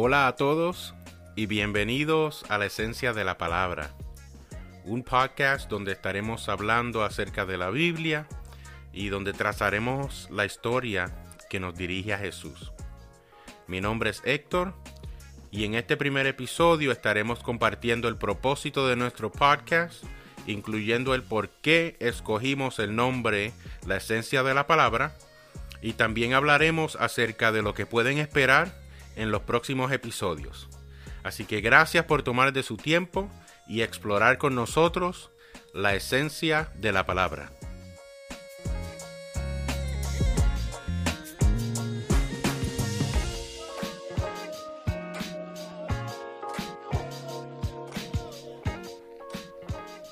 Hola 0.00 0.28
a 0.28 0.36
todos 0.36 0.94
y 1.34 1.46
bienvenidos 1.46 2.44
a 2.48 2.56
la 2.56 2.66
esencia 2.66 3.12
de 3.12 3.24
la 3.24 3.36
palabra, 3.36 3.96
un 4.84 5.02
podcast 5.02 5.68
donde 5.68 5.90
estaremos 5.90 6.48
hablando 6.48 7.02
acerca 7.02 7.44
de 7.44 7.58
la 7.58 7.70
Biblia 7.70 8.28
y 8.92 9.08
donde 9.08 9.32
trazaremos 9.32 10.28
la 10.30 10.44
historia 10.44 11.12
que 11.50 11.58
nos 11.58 11.74
dirige 11.74 12.14
a 12.14 12.18
Jesús. 12.18 12.70
Mi 13.66 13.80
nombre 13.80 14.10
es 14.10 14.22
Héctor 14.24 14.72
y 15.50 15.64
en 15.64 15.74
este 15.74 15.96
primer 15.96 16.28
episodio 16.28 16.92
estaremos 16.92 17.40
compartiendo 17.40 18.06
el 18.06 18.18
propósito 18.18 18.86
de 18.86 18.94
nuestro 18.94 19.32
podcast, 19.32 20.04
incluyendo 20.46 21.12
el 21.12 21.24
por 21.24 21.48
qué 21.48 21.96
escogimos 21.98 22.78
el 22.78 22.94
nombre 22.94 23.52
La 23.84 23.96
esencia 23.96 24.44
de 24.44 24.54
la 24.54 24.68
palabra 24.68 25.16
y 25.82 25.94
también 25.94 26.34
hablaremos 26.34 26.94
acerca 26.94 27.50
de 27.50 27.62
lo 27.62 27.74
que 27.74 27.84
pueden 27.84 28.18
esperar 28.18 28.86
en 29.18 29.30
los 29.30 29.42
próximos 29.42 29.92
episodios. 29.92 30.68
Así 31.22 31.44
que 31.44 31.60
gracias 31.60 32.04
por 32.06 32.22
tomar 32.22 32.52
de 32.52 32.62
su 32.62 32.76
tiempo 32.76 33.30
y 33.66 33.82
explorar 33.82 34.38
con 34.38 34.54
nosotros 34.54 35.30
la 35.74 35.94
esencia 35.94 36.72
de 36.76 36.92
la 36.92 37.04
palabra. 37.04 37.50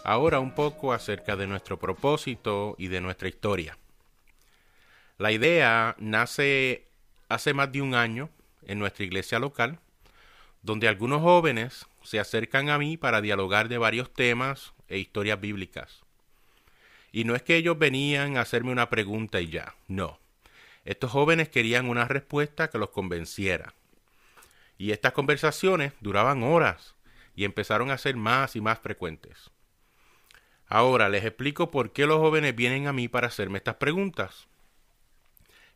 Ahora 0.04 0.38
un 0.38 0.54
poco 0.54 0.92
acerca 0.92 1.34
de 1.34 1.48
nuestro 1.48 1.80
propósito 1.80 2.76
y 2.78 2.86
de 2.86 3.00
nuestra 3.00 3.28
historia. 3.28 3.76
La 5.18 5.32
idea 5.32 5.96
nace 5.98 6.84
hace 7.28 7.54
más 7.54 7.72
de 7.72 7.82
un 7.82 7.94
año 7.94 8.30
en 8.64 8.78
nuestra 8.78 9.04
iglesia 9.04 9.38
local, 9.38 9.78
donde 10.62 10.88
algunos 10.88 11.22
jóvenes 11.22 11.86
se 12.02 12.18
acercan 12.18 12.70
a 12.70 12.78
mí 12.78 12.96
para 12.96 13.20
dialogar 13.20 13.68
de 13.68 13.78
varios 13.78 14.12
temas 14.12 14.72
e 14.88 14.98
historias 14.98 15.40
bíblicas. 15.40 16.02
Y 17.12 17.24
no 17.24 17.34
es 17.34 17.42
que 17.42 17.56
ellos 17.56 17.78
venían 17.78 18.36
a 18.36 18.42
hacerme 18.42 18.72
una 18.72 18.90
pregunta 18.90 19.40
y 19.40 19.48
ya, 19.48 19.74
no. 19.88 20.18
Estos 20.84 21.10
jóvenes 21.10 21.48
querían 21.48 21.88
una 21.88 22.06
respuesta 22.06 22.68
que 22.68 22.78
los 22.78 22.90
convenciera. 22.90 23.74
Y 24.78 24.92
estas 24.92 25.12
conversaciones 25.12 25.92
duraban 26.00 26.42
horas 26.42 26.94
y 27.34 27.44
empezaron 27.44 27.90
a 27.90 27.98
ser 27.98 28.16
más 28.16 28.56
y 28.56 28.60
más 28.60 28.78
frecuentes. 28.78 29.50
Ahora 30.68 31.08
les 31.08 31.24
explico 31.24 31.70
por 31.70 31.92
qué 31.92 32.06
los 32.06 32.18
jóvenes 32.18 32.54
vienen 32.56 32.86
a 32.86 32.92
mí 32.92 33.08
para 33.08 33.28
hacerme 33.28 33.58
estas 33.58 33.76
preguntas. 33.76 34.46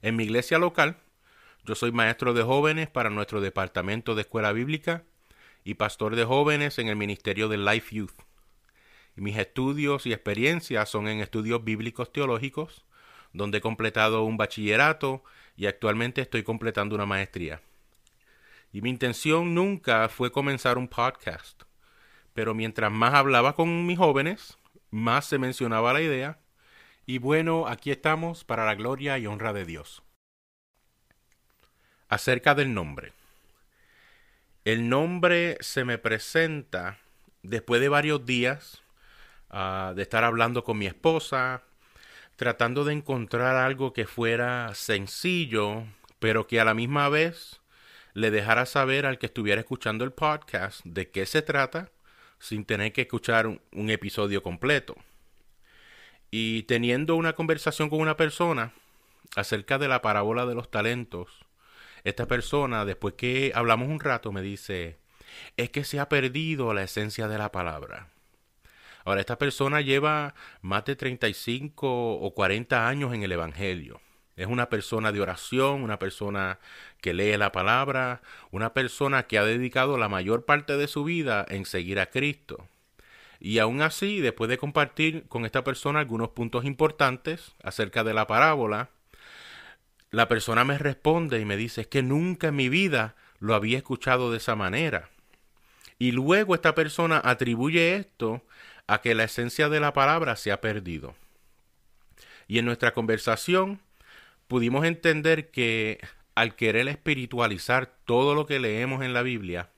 En 0.03 0.17
mi 0.17 0.25
iglesia 0.25 0.59
local, 0.59 0.97
yo 1.64 1.75
soy 1.75 1.92
maestro 1.92 2.33
de 2.33 2.42
jóvenes 2.42 2.89
para 2.89 3.11
nuestro 3.11 3.41
departamento 3.41 4.14
de 4.14 4.22
escuela 4.22 4.53
bíblica 4.53 5.05
y 5.62 5.75
pastor 5.75 6.16
de 6.16 6.25
jóvenes 6.25 6.78
en 6.78 6.89
el 6.89 6.97
ministerio 6.97 7.48
de 7.48 7.58
Life 7.58 7.94
Youth. 7.94 8.22
Mis 9.14 9.36
estudios 9.36 10.06
y 10.06 10.12
experiencias 10.12 10.88
son 10.88 11.06
en 11.06 11.20
estudios 11.20 11.62
bíblicos 11.62 12.12
teológicos, 12.12 12.86
donde 13.33 13.58
he 13.58 13.61
completado 13.61 14.25
un 14.25 14.38
bachillerato 14.38 15.22
y 15.56 15.66
actualmente 15.66 16.22
estoy 16.22 16.42
completando 16.42 16.94
una 16.94 17.06
maestría. 17.06 17.61
Y 18.72 18.81
mi 18.81 18.88
intención 18.88 19.55
nunca 19.55 20.08
fue 20.08 20.33
comenzar 20.33 20.78
un 20.78 20.88
podcast, 20.88 21.62
pero 22.33 22.55
mientras 22.55 22.91
más 22.91 23.14
hablaba 23.14 23.55
con 23.55 23.84
mis 23.84 23.98
jóvenes, 23.98 24.56
más 24.91 25.27
se 25.27 25.38
mencionaba 25.38 25.92
la 25.92 26.00
idea 26.00 26.38
y 27.05 27.19
bueno, 27.19 27.66
aquí 27.66 27.91
estamos 27.91 28.44
para 28.44 28.64
la 28.64 28.75
gloria 28.75 29.19
y 29.19 29.27
honra 29.27 29.53
de 29.53 29.66
Dios. 29.66 30.03
Acerca 32.10 32.56
del 32.56 32.75
nombre. 32.75 33.12
El 34.65 34.88
nombre 34.88 35.56
se 35.60 35.84
me 35.84 35.97
presenta 35.97 36.98
después 37.44 37.81
de 37.81 37.88
varios 37.88 38.26
días 38.26 38.82
uh, 39.50 39.94
de 39.94 40.03
estar 40.03 40.25
hablando 40.25 40.65
con 40.65 40.76
mi 40.76 40.87
esposa, 40.87 41.62
tratando 42.34 42.84
de 42.84 42.94
encontrar 42.94 43.54
algo 43.54 43.93
que 43.93 44.06
fuera 44.09 44.75
sencillo, 44.75 45.84
pero 46.19 46.49
que 46.49 46.60
a 46.60 46.65
la 46.65 46.75
misma 46.75 47.09
vez 47.09 47.60
le 48.12 48.32
dejara 48.32 48.66
saber 48.66 49.06
al 49.06 49.19
que 49.19 49.26
estuviera 49.26 49.60
escuchando 49.60 50.04
el 50.04 50.10
podcast 50.10 50.84
de 50.84 51.10
qué 51.10 51.26
se 51.26 51.43
trata 51.43 51.91
sin 52.41 52.65
tener 52.65 52.93
que 52.93 53.03
escuchar 53.03 53.47
un 53.47 53.88
episodio 53.88 54.43
completo 54.43 54.97
y 56.32 56.65
teniendo 56.65 57.15
una 57.15 57.34
conversación 57.34 57.88
con 57.88 58.00
una 58.00 58.16
persona 58.16 58.72
acerca 59.37 59.78
de 59.78 59.87
la 59.87 60.03
parábola 60.03 60.44
de 60.44 60.56
los 60.56 60.72
talentos, 60.72 61.47
esta 62.05 62.27
persona, 62.27 62.84
después 62.84 63.15
que 63.15 63.53
hablamos 63.55 63.88
un 63.88 64.00
rato, 64.00 64.33
me 64.33 64.43
dice, 64.43 64.99
es 65.56 65.71
que 65.71 65.84
se 65.84 66.00
ha 66.00 66.09
perdido 66.09 66.72
la 66.75 66.83
esencia 66.83 67.28
de 67.28 67.38
la 67.38 67.53
palabra. 67.53 68.09
Ahora, 69.05 69.21
esta 69.21 69.38
persona 69.38 69.81
lleva 69.81 70.34
más 70.61 70.84
de 70.84 70.97
35 70.97 72.15
o 72.15 72.34
40 72.34 72.87
años 72.87 73.15
en 73.15 73.22
el 73.22 73.33
Evangelio. 73.33 74.00
Es 74.37 74.47
una 74.47 74.71
persona 74.71 75.12
de 75.12 75.21
oración, 75.21 75.83
una 75.83 75.99
persona 75.99 76.59
que 77.00 77.12
lee 77.12 77.37
la 77.37 77.53
palabra, 77.53 78.22
una 78.50 78.72
persona 78.72 79.25
que 79.25 79.38
ha 79.38 79.44
dedicado 79.44 79.99
la 79.99 80.09
mayor 80.09 80.44
parte 80.44 80.77
de 80.77 80.87
su 80.87 81.05
vida 81.05 81.44
en 81.49 81.67
seguir 81.67 82.00
a 82.00 82.06
Cristo. 82.06 82.67
Y 83.38 83.59
aún 83.59 83.82
así, 83.82 84.21
después 84.21 84.49
de 84.49 84.59
compartir 84.59 85.27
con 85.28 85.44
esta 85.44 85.65
persona 85.65 86.00
algunos 86.00 86.31
puntos 86.31 86.65
importantes 86.65 87.55
acerca 87.62 88.05
de 88.05 88.15
la 88.15 88.27
parábola, 88.27 88.91
la 90.10 90.28
persona 90.28 90.65
me 90.65 90.78
responde 90.78 91.41
y 91.41 91.44
me 91.44 91.56
dice, 91.56 91.82
es 91.82 91.87
que 91.87 92.03
nunca 92.03 92.48
en 92.48 92.56
mi 92.56 92.69
vida 92.69 93.15
lo 93.38 93.54
había 93.54 93.78
escuchado 93.78 94.31
de 94.31 94.38
esa 94.38 94.56
manera. 94.56 95.10
Y 95.98 96.12
luego 96.12 96.54
esta 96.54 96.75
persona 96.75 97.21
atribuye 97.22 97.97
esto 97.97 98.43
a 98.87 99.00
que 99.00 99.15
la 99.15 99.25
esencia 99.25 99.69
de 99.69 99.81
la 99.81 99.93
palabra 99.93 100.34
se 100.37 100.50
ha 100.50 100.60
perdido. 100.60 101.15
Y 102.49 102.59
en 102.59 102.65
nuestra 102.65 102.93
conversación 102.93 103.81
pudimos 104.49 104.84
entender 104.84 105.50
que 105.50 106.00
al 106.34 106.56
querer 106.56 106.88
espiritualizar 106.88 107.94
todo 108.04 108.34
lo 108.34 108.47
que 108.47 108.59
leemos 108.59 109.04
en 109.04 109.12
la 109.12 109.22
Biblia, 109.22 109.70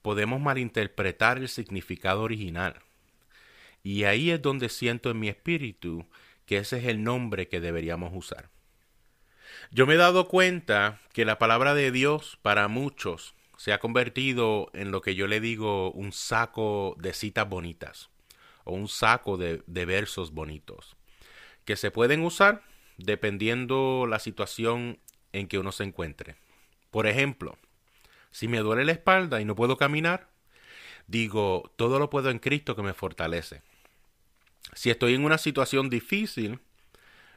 podemos 0.00 0.40
malinterpretar 0.40 1.38
el 1.38 1.48
significado 1.48 2.22
original. 2.22 2.76
Y 3.82 4.04
ahí 4.04 4.30
es 4.30 4.40
donde 4.40 4.70
siento 4.70 5.10
en 5.10 5.20
mi 5.20 5.28
espíritu 5.28 6.06
que 6.46 6.58
ese 6.58 6.78
es 6.78 6.84
el 6.86 7.02
nombre 7.02 7.48
que 7.48 7.60
deberíamos 7.60 8.12
usar. 8.14 8.48
Yo 9.70 9.86
me 9.86 9.94
he 9.94 9.98
dado 9.98 10.28
cuenta 10.28 11.00
que 11.12 11.26
la 11.26 11.38
palabra 11.38 11.74
de 11.74 11.92
Dios 11.92 12.38
para 12.40 12.68
muchos 12.68 13.34
se 13.58 13.72
ha 13.72 13.80
convertido 13.80 14.70
en 14.72 14.90
lo 14.90 15.02
que 15.02 15.14
yo 15.14 15.26
le 15.26 15.40
digo 15.40 15.90
un 15.90 16.12
saco 16.12 16.96
de 16.98 17.12
citas 17.12 17.46
bonitas 17.46 18.08
o 18.64 18.72
un 18.72 18.88
saco 18.88 19.36
de, 19.36 19.62
versos 19.66 20.32
bonitos 20.32 20.96
que 21.66 21.76
se 21.76 21.90
pueden 21.90 22.24
usar 22.24 22.62
dependiendo 22.96 24.06
la 24.08 24.20
situación 24.20 25.00
en 25.32 25.48
que 25.48 25.58
uno 25.58 25.70
se 25.70 25.84
encuentre. 25.84 26.36
Por 26.90 27.06
ejemplo, 27.06 27.58
si 28.30 28.48
me 28.48 28.58
duele 28.58 28.86
la 28.86 28.92
espalda 28.92 29.40
y 29.40 29.44
no 29.44 29.54
puedo 29.54 29.76
caminar, 29.76 30.30
digo, 31.08 31.70
todo 31.76 31.98
lo 31.98 32.08
puedo 32.08 32.30
en 32.30 32.38
Cristo 32.38 32.74
que 32.74 32.82
me 32.82 32.94
fortalece. 32.94 33.62
Si 34.72 34.88
estoy 34.88 35.14
en 35.14 35.24
una 35.24 35.36
situación 35.36 35.90
difícil, 35.90 36.60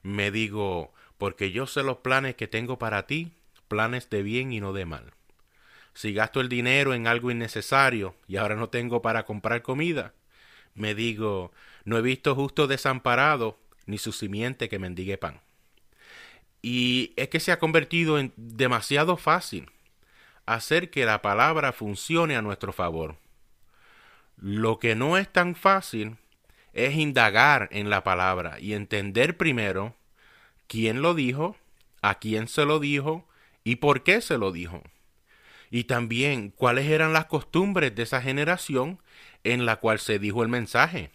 me 0.01 0.31
digo, 0.31 0.93
porque 1.21 1.51
yo 1.51 1.67
sé 1.67 1.83
los 1.83 1.97
planes 1.97 2.33
que 2.33 2.47
tengo 2.47 2.79
para 2.79 3.05
ti, 3.05 3.31
planes 3.67 4.09
de 4.09 4.23
bien 4.23 4.51
y 4.51 4.59
no 4.59 4.73
de 4.73 4.87
mal. 4.87 5.13
Si 5.93 6.13
gasto 6.13 6.41
el 6.41 6.49
dinero 6.49 6.95
en 6.95 7.05
algo 7.05 7.29
innecesario 7.29 8.15
y 8.27 8.37
ahora 8.37 8.55
no 8.55 8.69
tengo 8.69 9.03
para 9.03 9.23
comprar 9.23 9.61
comida, 9.61 10.15
me 10.73 10.95
digo, 10.95 11.51
no 11.85 11.99
he 11.99 12.01
visto 12.01 12.33
justo 12.33 12.65
desamparado 12.65 13.59
ni 13.85 13.99
su 13.99 14.13
simiente 14.13 14.67
que 14.67 14.79
mendigue 14.79 15.19
pan. 15.19 15.41
Y 16.63 17.13
es 17.17 17.29
que 17.29 17.39
se 17.39 17.51
ha 17.51 17.59
convertido 17.59 18.17
en 18.17 18.33
demasiado 18.35 19.15
fácil 19.15 19.69
hacer 20.47 20.89
que 20.89 21.05
la 21.05 21.21
palabra 21.21 21.71
funcione 21.71 22.35
a 22.35 22.41
nuestro 22.41 22.73
favor. 22.73 23.17
Lo 24.37 24.79
que 24.79 24.95
no 24.95 25.19
es 25.19 25.31
tan 25.31 25.53
fácil 25.53 26.17
es 26.73 26.95
indagar 26.95 27.69
en 27.71 27.91
la 27.91 28.03
palabra 28.03 28.59
y 28.59 28.73
entender 28.73 29.37
primero 29.37 29.95
quién 30.71 31.01
lo 31.01 31.13
dijo, 31.13 31.57
a 32.01 32.15
quién 32.15 32.47
se 32.47 32.63
lo 32.63 32.79
dijo 32.79 33.27
y 33.65 33.75
por 33.75 34.03
qué 34.03 34.21
se 34.21 34.37
lo 34.37 34.53
dijo. 34.53 34.81
Y 35.69 35.83
también 35.83 36.49
cuáles 36.49 36.87
eran 36.87 37.11
las 37.11 37.25
costumbres 37.25 37.93
de 37.93 38.03
esa 38.03 38.21
generación 38.21 38.97
en 39.43 39.65
la 39.65 39.75
cual 39.75 39.99
se 39.99 40.17
dijo 40.17 40.43
el 40.43 40.47
mensaje. 40.47 41.11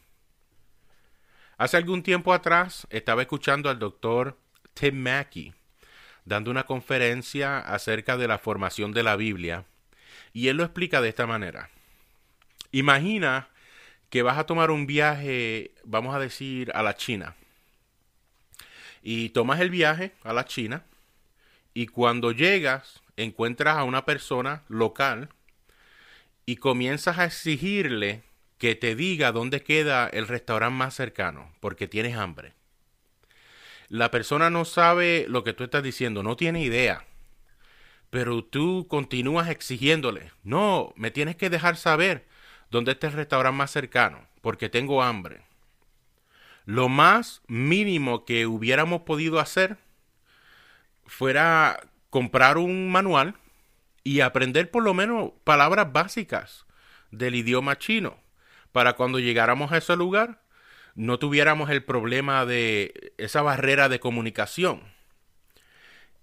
Hace 1.56 1.78
algún 1.78 2.02
tiempo 2.02 2.34
atrás 2.34 2.86
estaba 2.90 3.22
escuchando 3.22 3.70
al 3.70 3.78
doctor 3.78 4.36
Tim 4.74 4.94
Mackey 4.96 5.54
dando 6.26 6.50
una 6.50 6.64
conferencia 6.64 7.58
acerca 7.58 8.18
de 8.18 8.28
la 8.28 8.38
formación 8.38 8.92
de 8.92 9.04
la 9.04 9.16
Biblia 9.16 9.64
y 10.34 10.48
él 10.48 10.58
lo 10.58 10.64
explica 10.64 11.00
de 11.00 11.08
esta 11.08 11.26
manera. 11.26 11.70
Imagina 12.72 13.48
que 14.10 14.20
vas 14.20 14.36
a 14.36 14.44
tomar 14.44 14.70
un 14.70 14.86
viaje, 14.86 15.72
vamos 15.82 16.14
a 16.14 16.18
decir, 16.18 16.70
a 16.74 16.82
la 16.82 16.94
China. 16.94 17.36
Y 19.08 19.28
tomas 19.28 19.60
el 19.60 19.70
viaje 19.70 20.10
a 20.24 20.32
la 20.32 20.46
China 20.46 20.82
y 21.74 21.86
cuando 21.86 22.32
llegas 22.32 23.04
encuentras 23.16 23.76
a 23.76 23.84
una 23.84 24.04
persona 24.04 24.64
local 24.66 25.28
y 26.44 26.56
comienzas 26.56 27.16
a 27.18 27.24
exigirle 27.24 28.24
que 28.58 28.74
te 28.74 28.96
diga 28.96 29.30
dónde 29.30 29.62
queda 29.62 30.08
el 30.08 30.26
restaurante 30.26 30.76
más 30.76 30.94
cercano, 30.94 31.52
porque 31.60 31.86
tienes 31.86 32.16
hambre. 32.16 32.54
La 33.86 34.10
persona 34.10 34.50
no 34.50 34.64
sabe 34.64 35.26
lo 35.28 35.44
que 35.44 35.52
tú 35.52 35.62
estás 35.62 35.84
diciendo, 35.84 36.24
no 36.24 36.34
tiene 36.34 36.64
idea. 36.64 37.04
Pero 38.10 38.42
tú 38.42 38.88
continúas 38.88 39.48
exigiéndole, 39.50 40.32
no, 40.42 40.92
me 40.96 41.12
tienes 41.12 41.36
que 41.36 41.48
dejar 41.48 41.76
saber 41.76 42.26
dónde 42.72 42.90
está 42.90 43.06
el 43.06 43.12
restaurante 43.12 43.56
más 43.56 43.70
cercano, 43.70 44.26
porque 44.40 44.68
tengo 44.68 45.00
hambre. 45.00 45.45
Lo 46.66 46.88
más 46.88 47.42
mínimo 47.46 48.24
que 48.24 48.46
hubiéramos 48.46 49.02
podido 49.02 49.38
hacer 49.38 49.78
fuera 51.06 51.80
comprar 52.10 52.58
un 52.58 52.90
manual 52.90 53.36
y 54.02 54.20
aprender 54.20 54.70
por 54.70 54.82
lo 54.82 54.92
menos 54.92 55.30
palabras 55.44 55.92
básicas 55.92 56.66
del 57.12 57.36
idioma 57.36 57.78
chino 57.78 58.18
para 58.72 58.94
cuando 58.94 59.20
llegáramos 59.20 59.70
a 59.70 59.78
ese 59.78 59.96
lugar 59.96 60.42
no 60.96 61.20
tuviéramos 61.20 61.70
el 61.70 61.84
problema 61.84 62.44
de 62.44 63.12
esa 63.16 63.42
barrera 63.42 63.88
de 63.88 64.00
comunicación. 64.00 64.82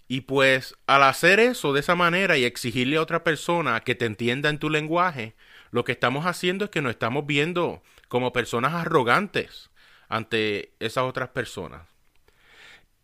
Y 0.08 0.22
pues 0.22 0.76
al 0.86 1.04
hacer 1.04 1.40
eso 1.40 1.72
de 1.72 1.80
esa 1.80 1.94
manera 1.94 2.36
y 2.36 2.44
exigirle 2.44 2.96
a 2.96 3.02
otra 3.02 3.24
persona 3.24 3.80
que 3.80 3.94
te 3.94 4.04
entienda 4.04 4.50
en 4.50 4.58
tu 4.58 4.68
lenguaje, 4.68 5.34
lo 5.70 5.84
que 5.84 5.92
estamos 5.92 6.26
haciendo 6.26 6.66
es 6.66 6.70
que 6.70 6.82
nos 6.82 6.90
estamos 6.90 7.24
viendo 7.24 7.82
como 8.08 8.32
personas 8.32 8.74
arrogantes 8.74 9.70
ante 10.08 10.72
esas 10.80 11.04
otras 11.04 11.30
personas. 11.30 11.86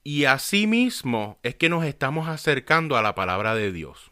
Y 0.03 0.25
asimismo 0.25 1.39
es 1.43 1.55
que 1.55 1.69
nos 1.69 1.85
estamos 1.85 2.29
acercando 2.29 2.97
a 2.97 3.03
la 3.03 3.15
palabra 3.15 3.55
de 3.55 3.73
Dios. 3.73 4.11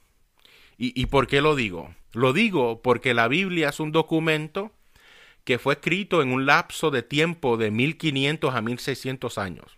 ¿Y, 0.80 1.06
por 1.06 1.26
qué 1.26 1.40
lo 1.40 1.56
digo? 1.56 1.92
Lo 2.12 2.32
digo 2.32 2.82
porque 2.82 3.12
la 3.12 3.26
Biblia 3.26 3.70
es 3.70 3.80
un 3.80 3.90
documento 3.90 4.70
que 5.42 5.58
fue 5.58 5.74
escrito 5.74 6.22
en 6.22 6.32
un 6.32 6.46
lapso 6.46 6.92
de 6.92 7.02
tiempo 7.02 7.56
de 7.56 7.72
1500 7.72 8.54
a 8.54 8.60
1600 8.60 9.38
años. 9.38 9.76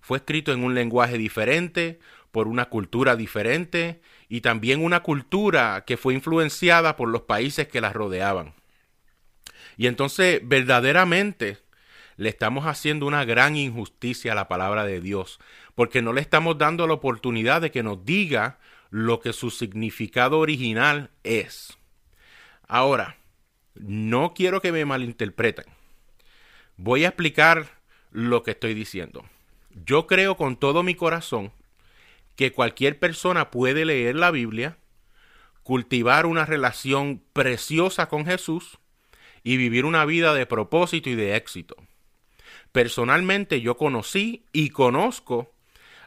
Fue 0.00 0.18
escrito 0.18 0.52
en 0.52 0.64
un 0.64 0.74
lenguaje 0.74 1.18
diferente, 1.18 1.98
por 2.34 2.48
una 2.48 2.64
cultura 2.64 3.14
diferente 3.14 4.00
y 4.28 4.40
también 4.40 4.82
una 4.82 5.04
cultura 5.04 5.84
que 5.86 5.96
fue 5.96 6.14
influenciada 6.14 6.96
por 6.96 7.08
los 7.08 7.22
países 7.22 7.68
que 7.68 7.80
la 7.80 7.92
rodeaban. 7.92 8.54
Y 9.76 9.86
entonces 9.86 10.40
verdaderamente 10.42 11.58
le 12.16 12.28
estamos 12.28 12.66
haciendo 12.66 13.06
una 13.06 13.24
gran 13.24 13.56
injusticia 13.56 14.32
a 14.32 14.34
la 14.34 14.48
palabra 14.48 14.84
de 14.84 15.00
Dios, 15.00 15.40
porque 15.74 16.02
no 16.02 16.12
le 16.12 16.20
estamos 16.20 16.58
dando 16.58 16.86
la 16.86 16.94
oportunidad 16.94 17.60
de 17.60 17.70
que 17.70 17.82
nos 17.82 18.04
diga 18.04 18.58
lo 18.90 19.20
que 19.20 19.32
su 19.32 19.50
significado 19.50 20.38
original 20.38 21.10
es. 21.24 21.76
Ahora, 22.68 23.16
no 23.74 24.34
quiero 24.34 24.60
que 24.60 24.72
me 24.72 24.84
malinterpreten. 24.84 25.66
Voy 26.76 27.04
a 27.04 27.08
explicar 27.08 27.66
lo 28.10 28.42
que 28.42 28.52
estoy 28.52 28.74
diciendo. 28.74 29.24
Yo 29.84 30.06
creo 30.06 30.36
con 30.36 30.56
todo 30.56 30.82
mi 30.82 30.94
corazón 30.94 31.52
que 32.36 32.52
cualquier 32.52 32.98
persona 32.98 33.50
puede 33.50 33.84
leer 33.84 34.16
la 34.16 34.30
Biblia, 34.30 34.78
cultivar 35.62 36.26
una 36.26 36.46
relación 36.46 37.22
preciosa 37.32 38.08
con 38.08 38.26
Jesús 38.26 38.78
y 39.42 39.56
vivir 39.56 39.84
una 39.84 40.04
vida 40.04 40.34
de 40.34 40.46
propósito 40.46 41.10
y 41.10 41.14
de 41.14 41.36
éxito. 41.36 41.76
Personalmente 42.74 43.60
yo 43.60 43.76
conocí 43.76 44.46
y 44.52 44.70
conozco 44.70 45.54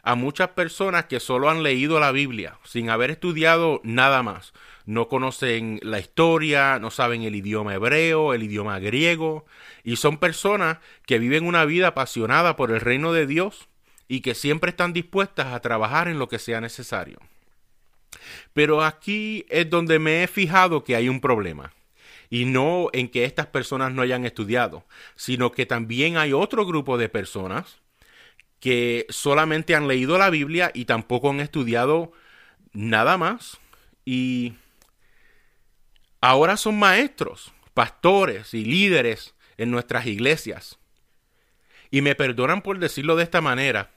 a 0.02 0.16
muchas 0.16 0.50
personas 0.50 1.06
que 1.06 1.18
solo 1.18 1.48
han 1.48 1.62
leído 1.62 1.98
la 1.98 2.12
Biblia 2.12 2.58
sin 2.62 2.90
haber 2.90 3.10
estudiado 3.10 3.80
nada 3.84 4.22
más. 4.22 4.52
No 4.84 5.08
conocen 5.08 5.80
la 5.82 5.98
historia, 5.98 6.78
no 6.78 6.90
saben 6.90 7.22
el 7.22 7.34
idioma 7.36 7.72
hebreo, 7.72 8.34
el 8.34 8.42
idioma 8.42 8.80
griego, 8.80 9.46
y 9.82 9.96
son 9.96 10.18
personas 10.18 10.76
que 11.06 11.18
viven 11.18 11.46
una 11.46 11.64
vida 11.64 11.86
apasionada 11.86 12.54
por 12.54 12.70
el 12.70 12.82
reino 12.82 13.14
de 13.14 13.26
Dios 13.26 13.70
y 14.06 14.20
que 14.20 14.34
siempre 14.34 14.68
están 14.68 14.92
dispuestas 14.92 15.54
a 15.54 15.60
trabajar 15.60 16.06
en 16.06 16.18
lo 16.18 16.28
que 16.28 16.38
sea 16.38 16.60
necesario. 16.60 17.18
Pero 18.52 18.84
aquí 18.84 19.46
es 19.48 19.70
donde 19.70 19.98
me 19.98 20.22
he 20.22 20.26
fijado 20.26 20.84
que 20.84 20.96
hay 20.96 21.08
un 21.08 21.22
problema. 21.22 21.72
Y 22.30 22.44
no 22.44 22.88
en 22.92 23.08
que 23.08 23.24
estas 23.24 23.46
personas 23.46 23.92
no 23.92 24.02
hayan 24.02 24.24
estudiado, 24.24 24.84
sino 25.16 25.52
que 25.52 25.66
también 25.66 26.16
hay 26.16 26.32
otro 26.32 26.66
grupo 26.66 26.98
de 26.98 27.08
personas 27.08 27.78
que 28.60 29.06
solamente 29.08 29.74
han 29.74 29.88
leído 29.88 30.18
la 30.18 30.30
Biblia 30.30 30.70
y 30.74 30.84
tampoco 30.84 31.30
han 31.30 31.40
estudiado 31.40 32.12
nada 32.72 33.16
más. 33.16 33.58
Y 34.04 34.54
ahora 36.20 36.56
son 36.56 36.78
maestros, 36.78 37.52
pastores 37.74 38.54
y 38.54 38.64
líderes 38.64 39.34
en 39.56 39.70
nuestras 39.70 40.06
iglesias. 40.06 40.78
Y 41.90 42.02
me 42.02 42.14
perdonan 42.14 42.62
por 42.62 42.78
decirlo 42.78 43.16
de 43.16 43.24
esta 43.24 43.40
manera, 43.40 43.90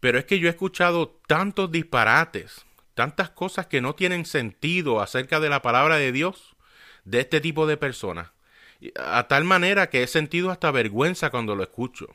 pero 0.00 0.18
es 0.18 0.24
que 0.24 0.38
yo 0.38 0.48
he 0.48 0.50
escuchado 0.50 1.20
tantos 1.26 1.70
disparates, 1.70 2.64
tantas 2.94 3.30
cosas 3.30 3.66
que 3.66 3.80
no 3.80 3.94
tienen 3.94 4.26
sentido 4.26 5.00
acerca 5.00 5.40
de 5.40 5.48
la 5.48 5.62
palabra 5.62 5.96
de 5.96 6.12
Dios 6.12 6.56
de 7.10 7.20
este 7.20 7.40
tipo 7.40 7.66
de 7.66 7.76
personas, 7.76 8.30
a 8.96 9.26
tal 9.28 9.44
manera 9.44 9.88
que 9.88 10.02
he 10.02 10.06
sentido 10.06 10.50
hasta 10.50 10.70
vergüenza 10.70 11.30
cuando 11.30 11.56
lo 11.56 11.62
escucho. 11.62 12.14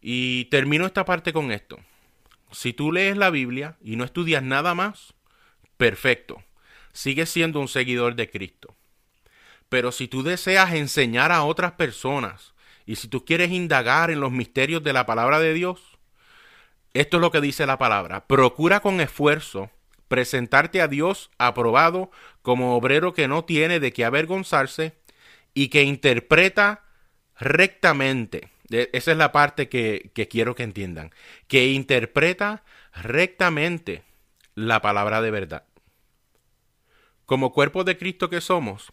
Y 0.00 0.46
termino 0.46 0.86
esta 0.86 1.04
parte 1.04 1.32
con 1.32 1.52
esto. 1.52 1.78
Si 2.50 2.72
tú 2.72 2.92
lees 2.92 3.16
la 3.16 3.30
Biblia 3.30 3.76
y 3.80 3.96
no 3.96 4.04
estudias 4.04 4.42
nada 4.42 4.74
más, 4.74 5.14
perfecto. 5.76 6.42
Sigues 6.92 7.30
siendo 7.30 7.60
un 7.60 7.68
seguidor 7.68 8.16
de 8.16 8.30
Cristo. 8.30 8.74
Pero 9.68 9.92
si 9.92 10.08
tú 10.08 10.22
deseas 10.22 10.74
enseñar 10.74 11.32
a 11.32 11.44
otras 11.44 11.72
personas 11.72 12.54
y 12.86 12.96
si 12.96 13.08
tú 13.08 13.24
quieres 13.24 13.50
indagar 13.50 14.10
en 14.10 14.20
los 14.20 14.32
misterios 14.32 14.82
de 14.82 14.92
la 14.92 15.06
palabra 15.06 15.38
de 15.40 15.54
Dios, 15.54 15.80
esto 16.92 17.16
es 17.18 17.20
lo 17.20 17.30
que 17.30 17.40
dice 17.40 17.66
la 17.66 17.78
palabra. 17.78 18.26
Procura 18.26 18.80
con 18.80 19.00
esfuerzo 19.00 19.70
presentarte 20.08 20.80
a 20.80 20.88
Dios 20.88 21.30
aprobado 21.38 22.10
como 22.42 22.76
obrero 22.76 23.14
que 23.14 23.28
no 23.28 23.44
tiene 23.44 23.80
de 23.80 23.92
qué 23.92 24.04
avergonzarse 24.04 24.94
y 25.54 25.68
que 25.68 25.82
interpreta 25.82 26.84
rectamente 27.38 28.50
esa 28.68 29.12
es 29.12 29.16
la 29.16 29.32
parte 29.32 29.68
que, 29.68 30.10
quiero 30.30 30.54
que 30.54 30.62
entiendan. 30.62 31.12
Que 31.46 31.68
interpreta 31.68 32.64
rectamente 32.92 34.02
la 34.54 34.80
palabra 34.80 35.22
de 35.22 35.30
verdad. 35.30 35.64
Como 37.24 37.52
cuerpo 37.52 37.84
de 37.84 37.98
Cristo 37.98 38.30
que 38.30 38.40
somos, 38.40 38.92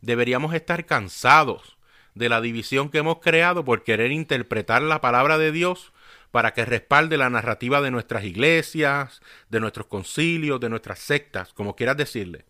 deberíamos 0.00 0.54
estar 0.54 0.86
cansados 0.86 1.76
de 2.14 2.28
la 2.28 2.40
división 2.40 2.88
que 2.90 2.98
hemos 2.98 3.18
creado 3.18 3.64
por 3.64 3.82
querer 3.82 4.12
interpretar 4.12 4.82
la 4.82 5.00
palabra 5.00 5.38
de 5.38 5.50
Dios 5.50 5.92
para 6.34 6.52
que 6.52 6.64
respalde 6.64 7.16
la 7.16 7.30
narrativa 7.30 7.80
de 7.80 7.92
nuestras 7.92 8.24
iglesias, 8.24 9.20
de 9.50 9.60
nuestros 9.60 9.86
concilios, 9.86 10.58
de 10.58 10.68
nuestras 10.68 10.98
sectas, 10.98 11.52
como 11.52 11.76
quieras 11.76 11.96
decirle. 11.96 12.44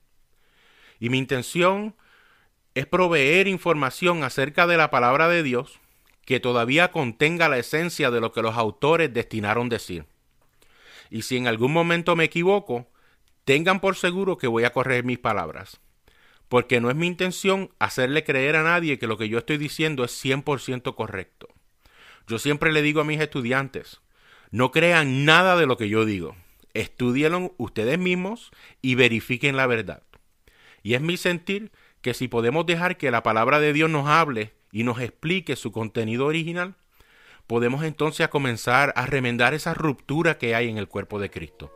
Y 0.99 1.11
mi 1.11 1.19
intención 1.19 1.95
es 2.73 2.87
proveer 2.87 3.47
información 3.47 4.25
acerca 4.25 4.67
de 4.67 4.79
la 4.79 4.89
palabra 4.89 5.29
de 5.29 5.43
Dios 5.43 5.81
que 6.25 6.41
todavía 6.41 6.93
contenga 6.93 7.51
la 7.51 7.59
esencia 7.59 8.11
de 8.11 8.23
lo 8.23 8.33
que 8.33 8.41
los 8.41 8.57
autores 8.57 9.13
destinaron 9.13 9.69
decir. 9.69 10.07
Y 11.11 11.21
si 11.21 11.37
en 11.37 11.47
algún 11.47 11.75
momento 11.75 12.17
me 12.17 12.25
equivoco, 12.25 12.89
tengan 13.45 13.81
por 13.81 13.97
seguro 13.97 14.39
que 14.39 14.47
voy 14.47 14.65
a 14.65 14.73
correr 14.73 15.05
mis 15.05 15.19
palabras, 15.19 15.79
porque 16.49 16.81
no 16.81 16.89
es 16.89 16.97
mi 16.97 17.07
intención 17.07 17.71
hacerle 17.79 18.25
creer 18.25 18.57
a 18.57 18.63
nadie 18.63 18.99
que 18.99 19.07
lo 19.07 19.19
que 19.19 19.29
yo 19.29 19.37
estoy 19.37 19.59
diciendo 19.59 20.05
es 20.05 20.25
100% 20.25 20.95
correcto. 20.95 21.54
Yo 22.27 22.39
siempre 22.39 22.73
le 22.73 22.83
digo 22.83 23.01
a 23.01 23.05
mis 23.05 23.21
estudiantes, 23.21 24.01
no 24.51 24.71
crean 24.71 25.25
nada 25.25 25.57
de 25.57 25.67
lo 25.67 25.77
que 25.77 25.89
yo 25.89 26.05
digo, 26.05 26.37
estudienlo 26.73 27.55
ustedes 27.59 27.99
mismos 27.99 28.51
y 28.81 28.95
verifiquen 28.95 29.57
la 29.57 29.67
verdad. 29.67 30.03
Y 30.83 30.95
es 30.95 31.01
mi 31.01 31.17
sentir 31.17 31.71
que 32.01 32.15
si 32.15 32.29
podemos 32.29 32.67
dejar 32.67 32.97
que 32.97 33.11
la 33.11 33.23
palabra 33.23 33.61
de 33.61 33.73
Dios 33.73 33.91
nos 33.91 34.09
hable 34.09 34.53
y 34.73 34.85
nos 34.85 35.01
explique 35.01 35.57
su 35.57 35.73
contenido 35.73 36.27
original, 36.27 36.75
podemos 37.47 37.85
entonces 37.85 38.29
comenzar 38.29 38.93
a 38.97 39.07
remendar 39.07 39.55
esa 39.55 39.75
ruptura 39.75 40.39
que 40.39 40.55
hay 40.55 40.69
en 40.69 40.79
el 40.79 40.89
cuerpo 40.89 41.19
de 41.19 41.31
Cristo. 41.31 41.73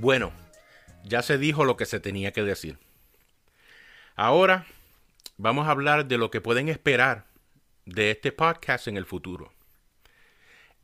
Bueno, 0.00 0.30
ya 1.02 1.22
se 1.22 1.38
dijo 1.38 1.64
lo 1.64 1.76
que 1.76 1.84
se 1.84 1.98
tenía 1.98 2.32
que 2.32 2.44
decir. 2.44 2.78
Ahora 4.14 4.64
vamos 5.38 5.66
a 5.66 5.72
hablar 5.72 6.06
de 6.06 6.18
lo 6.18 6.30
que 6.30 6.40
pueden 6.40 6.68
esperar 6.68 7.26
de 7.84 8.12
este 8.12 8.30
podcast 8.30 8.86
en 8.86 8.96
el 8.96 9.06
futuro. 9.06 9.52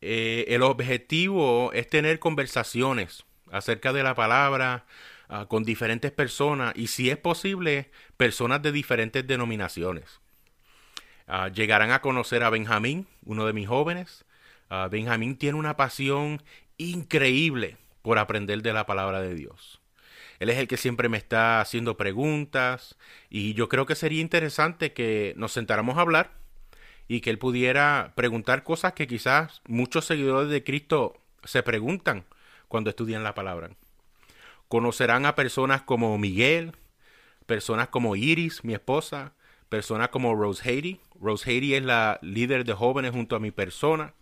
Eh, 0.01 0.47
el 0.49 0.63
objetivo 0.63 1.73
es 1.73 1.89
tener 1.89 2.19
conversaciones 2.19 3.25
acerca 3.53 3.93
de 3.93 4.03
la 4.03 4.17
palabra, 4.17 4.85
ah, 5.29 5.47
con 5.49 5.63
diferentes 5.63 6.11
personas 6.11 6.73
y 6.75 6.89
si 6.89 7.09
es 7.09 7.17
posible, 7.17 7.93
personas 8.17 8.63
de 8.63 8.73
diferentes 8.73 9.25
denominaciones. 9.25 10.19
Ah, 11.29 11.51
llegarán 11.51 11.93
a 11.93 12.01
conocer 12.01 12.43
a 12.43 12.51
Benjamín, 12.51 13.07
uno 13.25 13.47
de 13.47 13.53
mis 13.53 13.69
jóvenes. 13.69 14.25
Ah, 14.71 14.89
Benjamín 14.91 15.37
tiene 15.37 15.57
una 15.57 15.77
pasión 15.77 16.43
increíble 16.79 17.77
por 18.05 18.19
aprender 18.19 18.61
de 18.61 18.75
la 18.75 18.85
palabra 18.85 19.23
de 19.23 19.35
Dios. 19.35 19.81
Él 20.39 20.51
es 20.51 20.59
el 20.59 20.69
que 20.69 20.77
siempre 20.77 21.09
me 21.09 21.17
está 21.17 21.63
haciendo 21.63 21.97
preguntas 21.97 22.99
y 23.31 23.55
yo 23.55 23.71
creo 23.71 23.87
que 23.87 23.95
sería 23.95 24.21
interesante 24.21 24.93
que 24.93 25.33
nos 25.39 25.53
sentáramos 25.53 25.97
a 25.97 26.03
hablar 26.03 26.33
y 27.09 27.23
que 27.23 27.31
él 27.31 27.39
pudiera 27.39 28.13
preguntar 28.15 28.63
cosas 28.63 28.93
que 28.93 29.07
quizás 29.07 29.63
muchos 29.67 30.05
seguidores 30.05 30.51
de 30.51 30.63
Cristo 30.63 31.19
se 31.45 31.63
preguntan 31.63 32.27
cuando 32.69 32.91
estudian 32.91 33.25
la 33.25 33.35
palabra. 33.35 33.71
Conocerán 34.69 35.25
a 35.25 35.35
personas 35.35 35.81
como 35.81 36.19
Miguel, 36.19 36.73
personas 37.47 37.89
como 37.89 38.17
Iris, 38.17 38.65
mi 38.65 38.75
esposa, 38.75 39.33
personas 39.71 40.11
como 40.11 40.35
Rose 40.35 40.69
Haiti. 40.69 41.01
Rose 41.19 41.51
Haiti 41.51 41.75
es 41.75 41.83
la 41.83 42.19
líder 42.21 42.67
de 42.67 42.75
jóvenes 42.75 43.13
junto 43.13 43.35
a 43.35 43.41
mi 43.41 43.51
persona. 43.51 44.13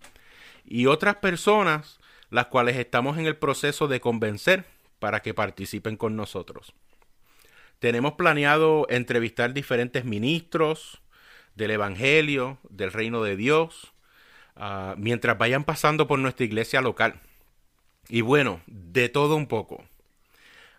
Y 0.65 0.87
otras 0.87 1.17
personas 1.17 1.99
las 2.33 2.47
cuales 2.47 2.79
estamos 2.79 3.19
en 3.19 3.27
el 3.27 3.37
proceso 3.37 3.89
de 3.89 4.01
convencer 4.01 4.65
para 4.99 5.21
que 5.21 5.35
participen 5.35 5.99
con 5.99 6.17
nosotros. 6.17 6.73
Tenemos 7.79 8.15
planeado 8.15 8.87
entrevistar 8.89 9.53
diferentes 9.53 10.07
ministros 10.07 11.03
del 11.55 11.73
Evangelio, 11.73 12.59
del 12.71 12.91
reino 12.91 13.23
de 13.23 13.37
Dios, 13.37 13.93
ah, 14.57 14.95
mientras 14.97 15.37
vayan 15.37 15.65
pasando 15.65 16.07
por 16.07 16.19
nuestra 16.21 16.47
iglesia 16.47 16.81
local. 16.81 17.21
Y 18.09 18.23
bueno, 18.23 18.63
de 18.67 19.11
todo 19.11 19.37
un 19.37 19.47
poco. 19.47 19.85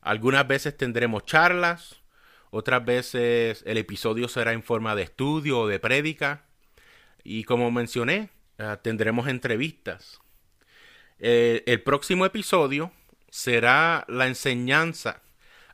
Algunas 0.01 0.47
veces 0.47 0.75
tendremos 0.75 1.23
charlas, 1.23 2.01
otras 2.49 2.83
veces 2.83 3.63
el 3.67 3.77
episodio 3.77 4.27
será 4.27 4.53
en 4.53 4.63
forma 4.63 4.95
de 4.95 5.03
estudio 5.03 5.59
o 5.59 5.67
de 5.67 5.79
prédica. 5.79 6.45
Y 7.23 7.43
como 7.43 7.69
mencioné, 7.69 8.31
ah, 8.57 8.79
tendremos 8.81 9.27
entrevistas. 9.27 10.22
Eh, 11.25 11.63
el 11.67 11.81
próximo 11.81 12.25
episodio 12.25 12.91
será 13.29 14.03
la 14.09 14.27
enseñanza 14.27 15.21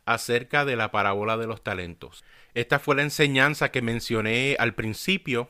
acerca 0.06 0.64
de 0.64 0.76
la 0.76 0.92
parábola 0.92 1.38
de 1.38 1.48
los 1.48 1.64
talentos. 1.64 2.24
Esta 2.54 2.78
fue 2.78 2.96
la 2.96 3.02
enseñanza 3.02 3.72
que 3.72 3.82
mencioné 3.82 4.58
al 4.60 4.76
principio, 4.76 5.50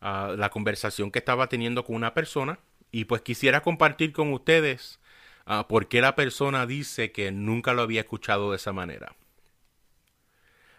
uh, 0.00 0.36
la 0.36 0.50
conversación 0.50 1.10
que 1.10 1.18
estaba 1.18 1.48
teniendo 1.48 1.84
con 1.84 1.96
una 1.96 2.14
persona, 2.14 2.60
y 2.92 3.06
pues 3.06 3.22
quisiera 3.22 3.60
compartir 3.60 4.12
con 4.12 4.32
ustedes 4.32 5.00
uh, 5.48 5.66
por 5.66 5.88
qué 5.88 6.00
la 6.00 6.14
persona 6.14 6.64
dice 6.64 7.10
que 7.10 7.32
nunca 7.32 7.74
lo 7.74 7.82
había 7.82 8.02
escuchado 8.02 8.52
de 8.52 8.56
esa 8.56 8.72
manera. 8.72 9.16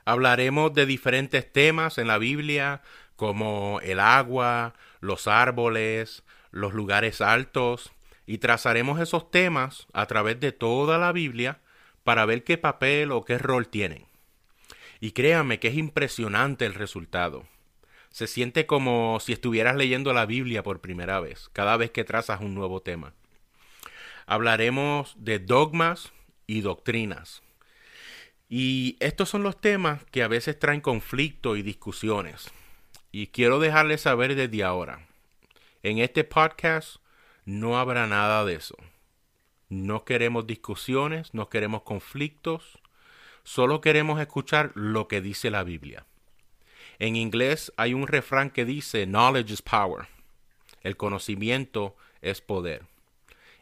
Hablaremos 0.06 0.74
de 0.74 0.86
diferentes 0.86 1.52
temas 1.52 1.98
en 1.98 2.08
la 2.08 2.20
Biblia, 2.20 2.84
como 3.18 3.82
el 3.84 4.00
agua, 4.00 4.76
los 5.02 5.28
árboles, 5.28 6.24
los 6.52 6.74
lugares 6.74 7.20
altos, 7.20 7.92
y 8.26 8.40
trazaremos 8.40 9.00
esos 9.00 9.30
temas 9.30 9.88
a 9.94 10.06
través 10.08 10.40
de 10.40 10.52
toda 10.52 10.98
la 10.98 11.12
Biblia 11.12 11.60
para 12.04 12.26
ver 12.26 12.44
qué 12.44 12.58
papel 12.58 13.12
o 13.12 13.26
qué 13.26 13.38
rol 13.38 13.68
tienen. 13.68 14.06
Y 15.00 15.12
créanme 15.12 15.60
que 15.60 15.68
es 15.68 15.76
impresionante 15.76 16.66
el 16.66 16.74
resultado. 16.74 17.46
Se 18.10 18.28
siente 18.28 18.66
como 18.66 19.20
si 19.20 19.34
estuvieras 19.34 19.76
leyendo 19.76 20.14
la 20.14 20.26
Biblia 20.26 20.64
por 20.64 20.82
primera 20.82 21.20
vez, 21.20 21.50
cada 21.52 21.78
vez 21.78 21.92
que 21.92 22.04
trazas 22.06 22.42
un 22.42 22.56
nuevo 22.56 22.82
tema. 22.82 23.14
Hablaremos 24.26 25.16
de 25.18 25.40
dogmas 25.40 26.14
y 26.48 26.62
doctrinas. 26.62 27.44
Y 28.48 28.96
estos 29.00 29.30
son 29.30 29.44
los 29.44 29.60
temas 29.60 30.04
que 30.06 30.24
a 30.24 30.28
veces 30.28 30.58
traen 30.58 30.82
conflicto 30.82 31.58
y 31.58 31.62
discusiones. 31.62 32.52
Y 33.12 33.28
quiero 33.28 33.60
dejarles 33.60 34.02
saber 34.02 34.36
desde 34.36 34.64
ahora. 34.64 35.08
En 35.84 36.00
este 36.00 36.24
podcast 36.24 36.98
no 37.46 37.78
habrá 37.78 38.08
nada 38.08 38.44
de 38.44 38.56
eso. 38.56 38.76
No 39.70 40.04
queremos 40.04 40.46
discusiones, 40.46 41.34
no 41.34 41.50
queremos 41.50 41.84
conflictos, 41.84 42.80
solo 43.44 43.82
queremos 43.82 44.20
escuchar 44.20 44.72
lo 44.76 45.08
que 45.08 45.22
dice 45.22 45.50
la 45.50 45.64
Biblia. 45.64 46.06
En 47.00 47.16
inglés 47.16 47.74
hay 47.78 47.94
un 47.94 48.08
refrán 48.08 48.50
que 48.50 48.66
dice 48.66 49.06
knowledge 49.06 49.54
is 49.54 49.62
power. 49.62 50.08
El 50.82 50.98
conocimiento 50.98 51.96
es 52.22 52.42
poder. 52.42 52.84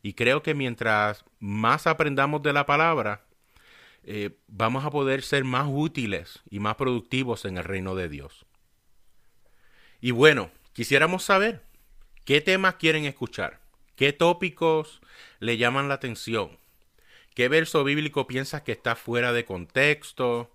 Y 0.02 0.14
creo 0.14 0.44
que 0.44 0.54
mientras 0.54 1.24
más 1.40 1.88
aprendamos 1.88 2.44
de 2.44 2.54
la 2.54 2.66
palabra, 2.66 3.26
eh, 4.04 4.38
vamos 4.48 4.84
a 4.84 4.92
poder 4.92 5.24
ser 5.24 5.46
más 5.46 5.68
útiles 5.70 6.42
y 6.50 6.60
más 6.60 6.76
productivos 6.76 7.46
en 7.46 7.58
el 7.58 7.64
reino 7.64 7.96
de 7.96 8.10
Dios. 8.10 8.46
Y 10.02 10.12
bueno, 10.12 10.52
quisiéramos 10.74 11.24
saber 11.24 11.64
qué 12.26 12.42
temas 12.42 12.76
quieren 12.76 13.06
escuchar. 13.06 13.63
¿Qué 13.96 14.12
tópicos 14.12 15.02
le 15.40 15.58
llaman 15.58 15.88
la 15.88 15.94
atención? 15.94 16.58
¿Qué 17.36 17.48
verso 17.48 17.84
bíblico 17.84 18.26
piensas 18.26 18.64
que 18.64 18.72
está 18.72 18.96
fuera 18.96 19.34
de 19.34 19.46
contexto 19.46 20.52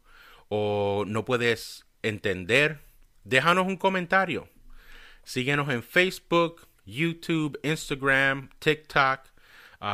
o 0.48 1.04
no 1.06 1.24
puedes 1.24 1.86
entender? 2.02 2.80
Déjanos 3.22 3.68
un 3.68 3.76
comentario. 3.76 4.48
Síguenos 5.22 5.68
en 5.68 5.84
Facebook, 5.84 6.66
YouTube, 6.84 7.60
Instagram, 7.62 8.50
TikTok, 8.58 9.20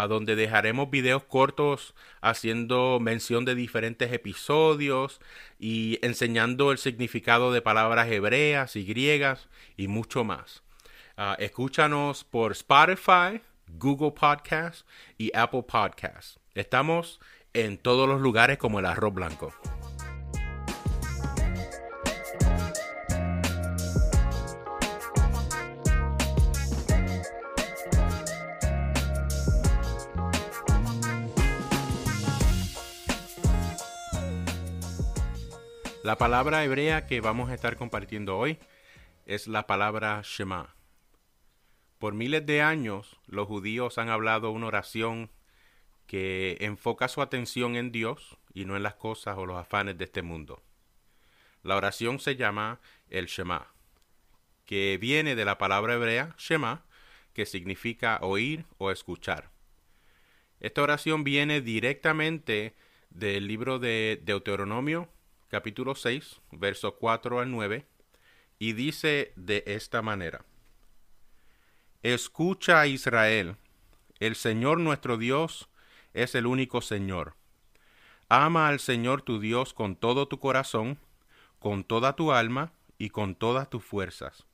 donde 0.08 0.36
dejaremos 0.36 0.90
videos 0.90 1.24
cortos 1.24 1.94
haciendo 2.22 2.98
mención 2.98 3.44
de 3.44 3.54
diferentes 3.54 4.10
episodios 4.10 5.20
y 5.58 5.98
enseñando 6.00 6.72
el 6.72 6.78
significado 6.78 7.52
de 7.52 7.60
palabras 7.60 8.10
hebreas 8.10 8.74
y 8.76 8.84
griegas 8.86 9.48
y 9.76 9.88
mucho 9.88 10.24
más. 10.24 10.63
Ah, 11.16 11.36
escúchanos 11.38 12.24
por 12.24 12.50
Spotify, 12.50 13.40
Google 13.68 14.10
Podcast 14.10 14.84
y 15.16 15.30
Apple 15.32 15.62
Podcast. 15.62 16.38
Estamos 16.54 17.20
en 17.52 17.78
todos 17.78 18.08
los 18.08 18.20
lugares 18.20 18.58
como 18.58 18.80
el 18.80 18.86
arroz 18.86 19.14
blanco. 19.14 19.54
La 36.02 36.18
palabra 36.18 36.64
hebrea 36.64 37.06
que 37.06 37.20
vamos 37.20 37.50
a 37.50 37.54
estar 37.54 37.76
compartiendo 37.76 38.36
hoy 38.36 38.58
es 39.26 39.46
la 39.46 39.68
palabra 39.68 40.20
Shema. 40.24 40.74
Por 41.98 42.14
miles 42.14 42.44
de 42.44 42.62
años 42.62 43.18
los 43.26 43.46
judíos 43.46 43.98
han 43.98 44.08
hablado 44.08 44.50
una 44.50 44.66
oración 44.66 45.30
que 46.06 46.58
enfoca 46.60 47.08
su 47.08 47.22
atención 47.22 47.76
en 47.76 47.92
Dios 47.92 48.36
y 48.52 48.64
no 48.64 48.76
en 48.76 48.82
las 48.82 48.94
cosas 48.94 49.36
o 49.38 49.46
los 49.46 49.56
afanes 49.56 49.96
de 49.98 50.04
este 50.04 50.22
mundo. 50.22 50.62
La 51.62 51.76
oración 51.76 52.20
se 52.20 52.36
llama 52.36 52.80
el 53.08 53.26
Shema, 53.26 53.72
que 54.66 54.98
viene 55.00 55.34
de 55.34 55.44
la 55.44 55.56
palabra 55.56 55.94
hebrea 55.94 56.34
Shema, 56.38 56.84
que 57.32 57.46
significa 57.46 58.18
oír 58.20 58.66
o 58.78 58.90
escuchar. 58.90 59.50
Esta 60.60 60.82
oración 60.82 61.24
viene 61.24 61.60
directamente 61.60 62.74
del 63.10 63.46
libro 63.46 63.78
de 63.78 64.20
Deuteronomio, 64.22 65.08
capítulo 65.48 65.94
6, 65.94 66.40
versos 66.52 66.94
4 67.00 67.40
al 67.40 67.50
9, 67.50 67.86
y 68.58 68.72
dice 68.72 69.32
de 69.36 69.64
esta 69.66 70.02
manera. 70.02 70.44
Escucha 72.04 72.86
Israel, 72.86 73.56
el 74.20 74.36
Señor 74.36 74.78
nuestro 74.78 75.16
Dios 75.16 75.70
es 76.12 76.34
el 76.34 76.44
único 76.44 76.82
Señor. 76.82 77.34
Ama 78.28 78.68
al 78.68 78.78
Señor 78.78 79.22
tu 79.22 79.40
Dios 79.40 79.72
con 79.72 79.96
todo 79.96 80.28
tu 80.28 80.38
corazón, 80.38 80.98
con 81.58 81.82
toda 81.82 82.14
tu 82.14 82.30
alma 82.32 82.72
y 82.98 83.08
con 83.08 83.34
todas 83.34 83.70
tus 83.70 83.82
fuerzas. 83.82 84.44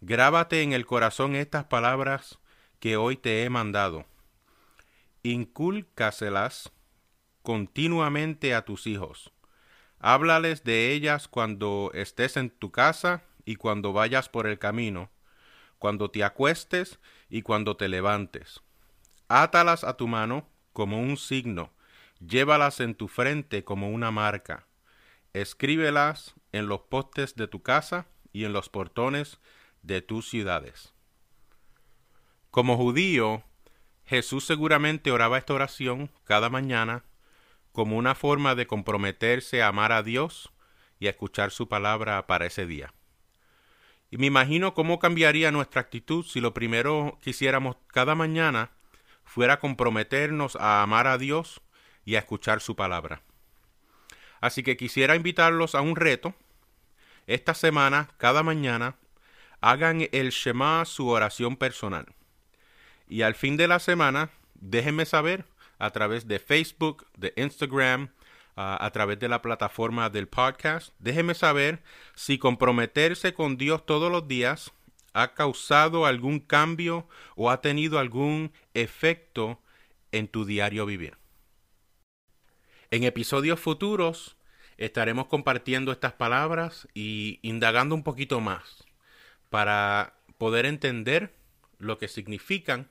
Grábate 0.00 0.62
en 0.62 0.72
el 0.72 0.84
corazón 0.84 1.36
estas 1.36 1.66
palabras 1.66 2.40
que 2.80 2.96
hoy 2.96 3.16
te 3.16 3.44
he 3.44 3.48
mandado. 3.48 4.04
Incúlcaselas 5.22 6.72
continuamente 7.44 8.56
a 8.56 8.64
tus 8.64 8.88
hijos. 8.88 9.30
Háblales 10.00 10.64
de 10.64 10.90
ellas 10.90 11.28
cuando 11.28 11.92
estés 11.94 12.36
en 12.36 12.50
tu 12.50 12.72
casa 12.72 13.22
y 13.44 13.54
cuando 13.54 13.92
vayas 13.92 14.28
por 14.28 14.48
el 14.48 14.58
camino 14.58 15.11
cuando 15.82 16.12
te 16.12 16.22
acuestes 16.22 17.00
y 17.28 17.42
cuando 17.42 17.76
te 17.76 17.88
levantes. 17.88 18.62
Átalas 19.26 19.82
a 19.82 19.96
tu 19.96 20.06
mano 20.06 20.48
como 20.72 21.00
un 21.00 21.16
signo, 21.16 21.72
llévalas 22.20 22.78
en 22.78 22.94
tu 22.94 23.08
frente 23.08 23.64
como 23.64 23.90
una 23.90 24.12
marca. 24.12 24.68
Escríbelas 25.32 26.36
en 26.52 26.68
los 26.68 26.82
postes 26.82 27.34
de 27.34 27.48
tu 27.48 27.64
casa 27.64 28.06
y 28.32 28.44
en 28.44 28.52
los 28.52 28.68
portones 28.68 29.40
de 29.82 30.02
tus 30.02 30.30
ciudades. 30.30 30.94
Como 32.52 32.76
judío, 32.76 33.42
Jesús 34.04 34.46
seguramente 34.46 35.10
oraba 35.10 35.36
esta 35.36 35.54
oración 35.54 36.12
cada 36.22 36.48
mañana 36.48 37.02
como 37.72 37.96
una 37.96 38.14
forma 38.14 38.54
de 38.54 38.68
comprometerse 38.68 39.64
a 39.64 39.66
amar 39.66 39.90
a 39.90 40.04
Dios 40.04 40.52
y 41.00 41.08
a 41.08 41.10
escuchar 41.10 41.50
su 41.50 41.68
palabra 41.68 42.28
para 42.28 42.46
ese 42.46 42.66
día. 42.66 42.94
Y 44.12 44.18
me 44.18 44.26
imagino 44.26 44.74
cómo 44.74 44.98
cambiaría 44.98 45.50
nuestra 45.50 45.80
actitud 45.80 46.22
si 46.26 46.42
lo 46.42 46.52
primero 46.52 47.18
que 47.22 47.30
hiciéramos 47.30 47.76
cada 47.86 48.14
mañana 48.14 48.70
fuera 49.24 49.58
comprometernos 49.58 50.54
a 50.56 50.82
amar 50.82 51.06
a 51.06 51.16
Dios 51.16 51.62
y 52.04 52.16
a 52.16 52.18
escuchar 52.18 52.60
su 52.60 52.76
palabra. 52.76 53.22
Así 54.42 54.62
que 54.62 54.76
quisiera 54.76 55.16
invitarlos 55.16 55.74
a 55.74 55.80
un 55.80 55.96
reto. 55.96 56.34
Esta 57.26 57.54
semana, 57.54 58.10
cada 58.18 58.42
mañana, 58.42 58.96
hagan 59.62 60.06
el 60.12 60.28
Shema 60.28 60.84
su 60.84 61.08
oración 61.08 61.56
personal. 61.56 62.04
Y 63.08 63.22
al 63.22 63.34
fin 63.34 63.56
de 63.56 63.66
la 63.66 63.78
semana, 63.78 64.28
déjenme 64.56 65.06
saber 65.06 65.46
a 65.78 65.88
través 65.88 66.28
de 66.28 66.38
Facebook, 66.38 67.06
de 67.16 67.32
Instagram, 67.36 68.10
a 68.56 68.90
través 68.92 69.18
de 69.18 69.28
la 69.28 69.42
plataforma 69.42 70.10
del 70.10 70.28
podcast. 70.28 70.92
Déjeme 70.98 71.34
saber 71.34 71.82
si 72.14 72.38
comprometerse 72.38 73.34
con 73.34 73.56
Dios 73.56 73.86
todos 73.86 74.12
los 74.12 74.28
días 74.28 74.72
ha 75.14 75.34
causado 75.34 76.06
algún 76.06 76.40
cambio 76.40 77.08
o 77.36 77.50
ha 77.50 77.60
tenido 77.60 77.98
algún 77.98 78.52
efecto 78.74 79.60
en 80.10 80.28
tu 80.28 80.44
diario 80.44 80.86
vivir. 80.86 81.16
En 82.90 83.04
episodios 83.04 83.58
futuros 83.58 84.36
estaremos 84.76 85.26
compartiendo 85.26 85.92
estas 85.92 86.12
palabras 86.12 86.88
y 86.94 87.38
indagando 87.42 87.94
un 87.94 88.02
poquito 88.02 88.40
más 88.40 88.84
para 89.48 90.14
poder 90.38 90.66
entender 90.66 91.34
lo 91.78 91.98
que 91.98 92.08
significan 92.08 92.88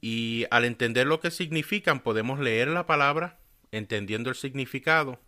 y 0.00 0.46
al 0.50 0.64
entender 0.64 1.06
lo 1.06 1.20
que 1.20 1.30
significan, 1.30 2.00
podemos 2.00 2.38
leer 2.38 2.68
la 2.68 2.86
palabra, 2.86 3.37
entendiendo 3.72 4.30
el 4.30 4.36
significado. 4.36 5.20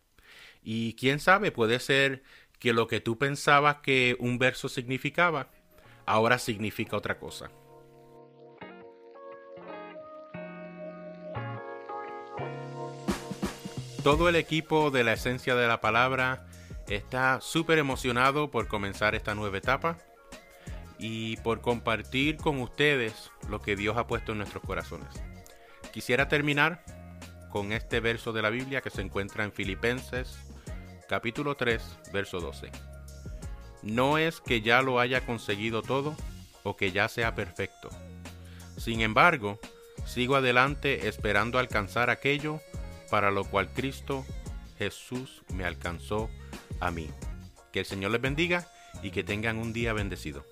Y 0.62 0.94
quién 0.94 1.20
sabe, 1.20 1.52
puede 1.52 1.80
ser 1.80 2.22
que 2.58 2.72
lo 2.72 2.86
que 2.86 3.00
tú 3.00 3.18
pensabas 3.18 3.76
que 3.76 4.16
un 4.18 4.38
verso 4.38 4.68
significaba, 4.68 5.48
ahora 6.06 6.38
significa 6.38 6.96
otra 6.96 7.18
cosa. 7.18 7.50
Todo 14.02 14.28
el 14.28 14.36
equipo 14.36 14.90
de 14.90 15.04
la 15.04 15.12
esencia 15.12 15.54
de 15.54 15.68
la 15.68 15.80
palabra 15.80 16.46
está 16.88 17.40
súper 17.40 17.78
emocionado 17.78 18.50
por 18.50 18.66
comenzar 18.66 19.14
esta 19.14 19.34
nueva 19.34 19.58
etapa 19.58 19.98
y 20.98 21.36
por 21.38 21.60
compartir 21.60 22.36
con 22.36 22.60
ustedes 22.60 23.30
lo 23.48 23.60
que 23.60 23.76
Dios 23.76 23.96
ha 23.96 24.06
puesto 24.06 24.32
en 24.32 24.38
nuestros 24.38 24.62
corazones. 24.64 25.08
Quisiera 25.92 26.28
terminar 26.28 26.82
con 27.50 27.72
este 27.72 28.00
verso 28.00 28.32
de 28.32 28.42
la 28.42 28.50
Biblia 28.50 28.80
que 28.80 28.90
se 28.90 29.02
encuentra 29.02 29.44
en 29.44 29.52
Filipenses 29.52 30.38
capítulo 31.08 31.56
3, 31.56 31.82
verso 32.12 32.40
12. 32.40 32.70
No 33.82 34.18
es 34.18 34.40
que 34.40 34.60
ya 34.60 34.82
lo 34.82 35.00
haya 35.00 35.26
conseguido 35.26 35.82
todo 35.82 36.14
o 36.62 36.76
que 36.76 36.92
ya 36.92 37.08
sea 37.08 37.34
perfecto. 37.34 37.88
Sin 38.76 39.00
embargo, 39.00 39.58
sigo 40.06 40.36
adelante 40.36 41.08
esperando 41.08 41.58
alcanzar 41.58 42.10
aquello 42.10 42.60
para 43.10 43.30
lo 43.30 43.44
cual 43.44 43.72
Cristo 43.72 44.24
Jesús 44.78 45.42
me 45.52 45.64
alcanzó 45.64 46.30
a 46.78 46.90
mí. 46.90 47.10
Que 47.72 47.80
el 47.80 47.86
Señor 47.86 48.12
les 48.12 48.20
bendiga 48.20 48.68
y 49.02 49.10
que 49.10 49.24
tengan 49.24 49.58
un 49.58 49.72
día 49.72 49.92
bendecido. 49.92 50.44